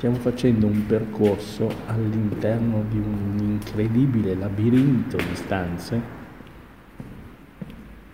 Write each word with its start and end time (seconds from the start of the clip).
Stiamo 0.00 0.16
facendo 0.16 0.66
un 0.66 0.86
percorso 0.86 1.68
all'interno 1.86 2.84
di 2.88 2.96
un 2.96 3.36
incredibile 3.38 4.34
labirinto 4.34 5.18
di 5.18 5.34
stanze. 5.34 6.00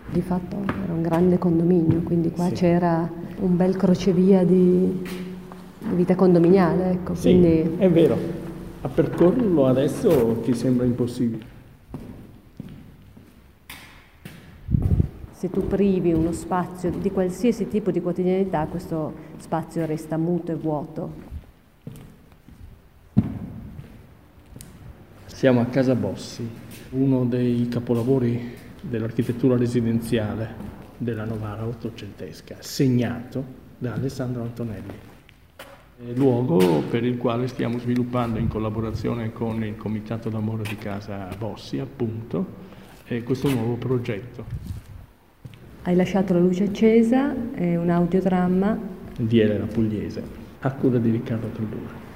Di 0.09 0.19
fatto 0.19 0.57
era 0.83 0.91
un 0.91 1.01
grande 1.01 1.37
condominio, 1.37 2.01
quindi 2.01 2.29
qua 2.31 2.47
Sì. 2.47 2.55
c'era 2.55 3.09
un 3.39 3.55
bel 3.55 3.77
crocevia 3.77 4.43
di, 4.43 5.01
vita 5.93 6.13
condominiale, 6.15 6.91
ecco. 6.91 7.15
Sì, 7.15 7.29
quindi 7.29 7.77
è 7.77 7.89
vero. 7.89 8.17
A 8.81 8.89
percorrerlo 8.89 9.65
adesso 9.65 10.41
ti 10.43 10.53
sembra 10.53 10.83
impossibile. 10.85 11.55
se 15.31 15.49
tu 15.51 15.65
privi 15.67 16.11
uno 16.11 16.31
spazio 16.33 16.89
di 16.89 17.11
qualsiasi 17.11 17.67
tipo 17.67 17.91
di 17.91 18.01
quotidianità, 18.01 18.65
questo 18.65 19.13
spazio 19.37 19.85
resta 19.85 20.17
muto 20.17 20.51
e 20.51 20.55
vuoto. 20.55 21.36
Siamo 25.37 25.61
a 25.61 25.65
Casa 25.65 25.93
Bossi, 25.93 26.49
uno 26.93 27.23
dei 27.23 27.67
capolavori 27.67 28.55
dell'architettura 28.81 29.55
residenziale 29.55 30.55
della 30.97 31.25
Novara 31.25 31.63
ottocentesca, 31.63 32.55
segnato 32.57 33.43
da 33.77 33.93
Alessandro 33.93 34.41
Antonelli. 34.41 34.93
Luogo 36.15 36.81
per 36.89 37.03
il 37.03 37.17
quale 37.17 37.47
stiamo 37.47 37.77
sviluppando 37.77 38.39
in 38.39 38.47
collaborazione 38.47 39.31
con 39.31 39.63
il 39.63 39.77
Comitato 39.77 40.29
d'Amore 40.29 40.63
di 40.63 40.75
Casa 40.75 41.29
Bossi, 41.37 41.77
appunto, 41.77 42.43
eh, 43.05 43.21
questo 43.21 43.47
nuovo 43.47 43.75
progetto. 43.75 44.43
Hai 45.83 45.95
lasciato 45.95 46.33
la 46.33 46.39
luce 46.39 46.63
accesa, 46.63 47.53
è 47.53 47.75
un 47.75 47.91
audiodramma. 47.91 48.75
di 49.17 49.39
Elena 49.39 49.67
Pugliese, 49.67 50.23
a 50.61 50.71
cura 50.71 50.97
di 50.97 51.11
Riccardo 51.11 51.49
Trodura. 51.49 52.06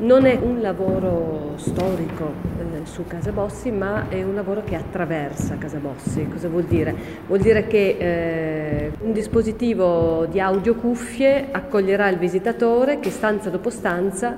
Non 0.00 0.24
è 0.24 0.38
un 0.40 0.62
lavoro 0.62 1.52
storico 1.56 2.32
eh, 2.58 2.86
su 2.86 3.06
Casa 3.06 3.32
Bossi, 3.32 3.70
ma 3.70 4.08
è 4.08 4.22
un 4.22 4.34
lavoro 4.34 4.64
che 4.64 4.74
attraversa 4.74 5.58
Casa 5.58 5.76
Bossi. 5.76 6.26
Cosa 6.26 6.48
vuol 6.48 6.64
dire? 6.64 6.94
Vuol 7.26 7.40
dire 7.40 7.66
che 7.66 7.96
eh, 7.98 8.92
un 9.00 9.12
dispositivo 9.12 10.24
di 10.24 10.40
audio 10.40 10.74
cuffie 10.74 11.48
accoglierà 11.50 12.08
il 12.08 12.16
visitatore 12.16 12.98
che 12.98 13.10
stanza 13.10 13.50
dopo 13.50 13.68
stanza 13.68 14.34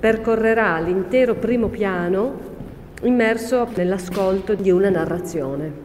percorrerà 0.00 0.80
l'intero 0.80 1.36
primo 1.36 1.68
piano 1.68 2.54
immerso 3.02 3.68
nell'ascolto 3.76 4.54
di 4.54 4.72
una 4.72 4.90
narrazione. 4.90 5.84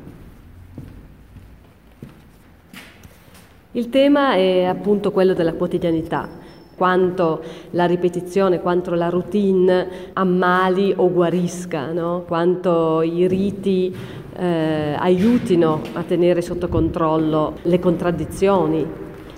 Il 3.74 3.90
tema 3.90 4.34
è 4.34 4.64
appunto 4.64 5.12
quello 5.12 5.36
della 5.36 5.54
quotidianità, 5.54 6.28
quanto 6.82 7.42
la 7.72 7.86
ripetizione, 7.86 8.60
quanto 8.60 8.96
la 8.96 9.10
routine 9.10 9.88
ammali 10.14 10.92
o 10.98 11.12
guarisca, 11.12 11.92
no? 11.92 12.24
quanto 12.26 13.04
i 13.04 13.28
riti 13.28 13.96
eh, 14.36 14.96
aiutino 14.98 15.80
a 15.94 16.02
tenere 16.02 16.42
sotto 16.42 16.68
controllo 16.70 17.58
le 17.62 17.78
contraddizioni. 17.78 18.80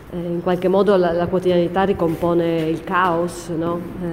Eh, 0.10 0.16
in 0.16 0.42
qualche 0.42 0.70
modo 0.70 0.96
la, 0.96 1.12
la, 1.12 1.28
quotidianità 1.28 1.84
ricompone 1.84 2.62
il 2.62 2.82
caos, 2.86 3.50
no? 3.50 3.78
eh, 4.02 4.08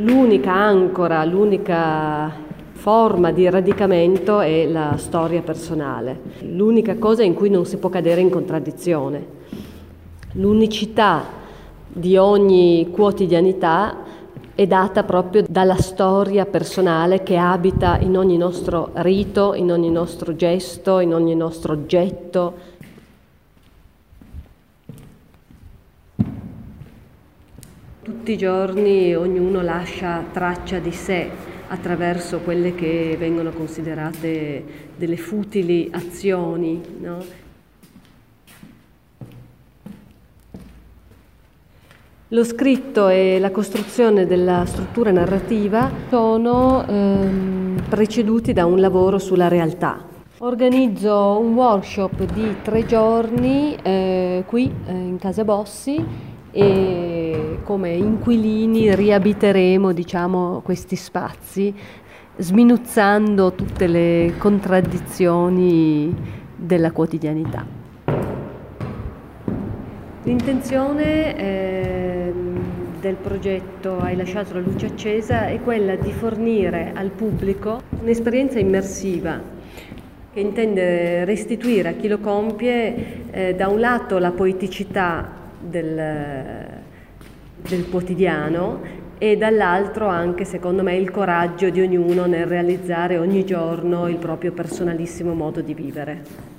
l'unica 0.00 0.52
ancora, 0.52 1.24
l'unica 1.24 2.28
forma 2.72 3.30
di 3.30 3.48
radicamento 3.48 4.40
è 4.40 4.66
la 4.66 4.96
storia 4.96 5.42
personale, 5.42 6.18
l'unica 6.40 6.96
cosa 6.96 7.22
in 7.22 7.34
cui 7.34 7.50
non 7.50 7.64
si 7.66 7.76
può 7.76 7.88
cadere 7.88 8.20
in 8.20 8.30
contraddizione. 8.30 9.37
L'unicità 10.32 11.24
di 11.90 12.18
ogni 12.18 12.90
quotidianità 12.92 14.04
è 14.54 14.66
data 14.66 15.02
proprio 15.02 15.44
dalla 15.48 15.76
storia 15.76 16.44
personale 16.44 17.22
che 17.22 17.36
abita 17.36 17.98
in 17.98 18.16
ogni 18.16 18.36
nostro 18.36 18.90
rito, 18.96 19.54
in 19.54 19.72
ogni 19.72 19.90
nostro 19.90 20.36
gesto, 20.36 20.98
in 20.98 21.14
ogni 21.14 21.34
nostro 21.34 21.72
oggetto. 21.72 22.54
Tutti 28.02 28.32
i 28.32 28.36
giorni 28.36 29.14
ognuno 29.14 29.62
lascia 29.62 30.24
traccia 30.30 30.78
di 30.78 30.92
sé 30.92 31.30
attraverso 31.68 32.40
quelle 32.40 32.74
che 32.74 33.16
vengono 33.18 33.50
considerate 33.50 34.90
delle 34.96 35.16
futili 35.16 35.88
azioni. 35.92 36.80
No? 37.00 37.47
Lo 42.32 42.44
scritto 42.44 43.08
e 43.08 43.38
la 43.40 43.50
costruzione 43.50 44.26
della 44.26 44.66
struttura 44.66 45.10
narrativa 45.10 45.90
sono 46.10 46.86
ehm, 46.86 47.84
preceduti 47.88 48.52
da 48.52 48.66
un 48.66 48.80
lavoro 48.80 49.18
sulla 49.18 49.48
realtà. 49.48 49.98
Organizzo 50.40 51.38
un 51.40 51.54
workshop 51.54 52.30
di 52.30 52.56
tre 52.60 52.84
giorni 52.84 53.74
eh, 53.80 54.44
qui 54.46 54.70
eh, 54.86 54.92
in 54.92 55.16
Casa 55.18 55.42
Bossi 55.42 56.04
e 56.50 57.60
come 57.64 57.94
inquilini 57.94 58.94
riabiteremo 58.94 59.92
diciamo, 59.92 60.60
questi 60.62 60.96
spazi 60.96 61.74
sminuzzando 62.36 63.52
tutte 63.52 63.86
le 63.86 64.34
contraddizioni 64.36 66.14
della 66.54 66.92
quotidianità. 66.92 67.77
L'intenzione 70.28 71.38
eh, 71.38 72.32
del 73.00 73.14
progetto 73.14 73.98
Hai 73.98 74.14
lasciato 74.14 74.52
la 74.52 74.60
luce 74.60 74.84
accesa 74.84 75.46
è 75.46 75.58
quella 75.62 75.96
di 75.96 76.12
fornire 76.12 76.92
al 76.94 77.08
pubblico 77.08 77.80
un'esperienza 78.02 78.58
immersiva 78.58 79.40
che 80.30 80.38
intende 80.38 81.24
restituire 81.24 81.88
a 81.88 81.92
chi 81.92 82.08
lo 82.08 82.18
compie 82.18 83.30
eh, 83.30 83.54
da 83.54 83.68
un 83.68 83.80
lato 83.80 84.18
la 84.18 84.32
poeticità 84.32 85.30
del, 85.58 86.66
del 87.66 87.88
quotidiano 87.88 88.80
e 89.16 89.38
dall'altro 89.38 90.08
anche, 90.08 90.44
secondo 90.44 90.82
me, 90.82 90.94
il 90.94 91.10
coraggio 91.10 91.70
di 91.70 91.80
ognuno 91.80 92.26
nel 92.26 92.44
realizzare 92.44 93.16
ogni 93.16 93.46
giorno 93.46 94.08
il 94.08 94.18
proprio 94.18 94.52
personalissimo 94.52 95.32
modo 95.32 95.62
di 95.62 95.72
vivere. 95.72 96.57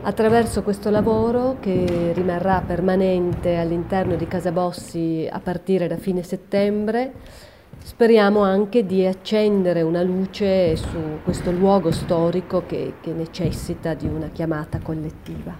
Attraverso 0.00 0.62
questo 0.62 0.90
lavoro 0.90 1.56
che 1.60 2.12
rimarrà 2.14 2.62
permanente 2.64 3.56
all'interno 3.56 4.14
di 4.14 4.26
Casa 4.26 4.52
Bossi 4.52 5.28
a 5.30 5.40
partire 5.40 5.86
da 5.86 5.96
fine 5.96 6.22
settembre, 6.22 7.12
speriamo 7.82 8.42
anche 8.42 8.86
di 8.86 9.04
accendere 9.04 9.82
una 9.82 10.02
luce 10.02 10.76
su 10.76 11.18
questo 11.24 11.50
luogo 11.50 11.90
storico 11.90 12.64
che, 12.64 12.94
che 13.00 13.12
necessita 13.12 13.94
di 13.94 14.06
una 14.06 14.28
chiamata 14.28 14.78
collettiva. 14.78 15.54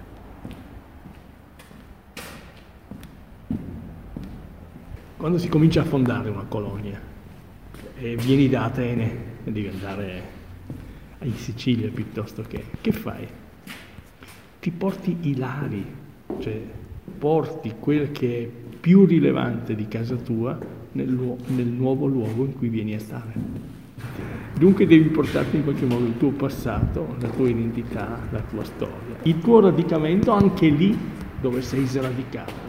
Quando 5.17 5.37
si 5.37 5.49
comincia 5.49 5.81
a 5.81 5.85
fondare 5.85 6.29
una 6.29 6.45
colonia 6.47 6.99
e 7.97 8.15
vieni 8.15 8.47
da 8.47 8.63
Atene 8.63 9.11
e 9.43 9.51
devi 9.51 9.67
andare 9.67 10.21
in 11.23 11.35
Sicilia 11.35 11.89
piuttosto 11.89 12.41
che... 12.43 12.65
Che 12.79 12.91
fai? 12.93 13.27
Ti 14.59 14.71
porti 14.71 15.17
i 15.21 15.37
lari, 15.37 15.85
cioè 16.39 16.61
porti 17.17 17.73
quel 17.79 18.11
che 18.11 18.43
è 18.43 18.77
più 18.79 19.05
rilevante 19.05 19.75
di 19.75 19.87
casa 19.87 20.15
tua 20.15 20.57
nel, 20.91 21.09
lu- 21.09 21.37
nel 21.47 21.67
nuovo 21.67 22.07
luogo 22.07 22.45
in 22.45 22.57
cui 22.57 22.69
vieni 22.69 22.93
a 22.93 22.99
stare. 22.99 23.33
Dunque 24.57 24.85
devi 24.85 25.07
portarti 25.09 25.55
in 25.55 25.63
qualche 25.63 25.85
modo 25.85 26.05
il 26.05 26.17
tuo 26.17 26.31
passato, 26.31 27.15
la 27.19 27.29
tua 27.29 27.47
identità, 27.47 28.19
la 28.31 28.41
tua 28.41 28.63
storia, 28.65 29.15
il 29.23 29.39
tuo 29.39 29.61
radicamento 29.61 30.31
anche 30.31 30.67
lì 30.67 30.97
dove 31.39 31.61
sei 31.61 31.85
sradicato. 31.85 32.68